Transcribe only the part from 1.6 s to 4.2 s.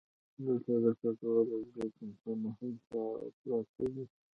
درې کمپونه هم پراته دي.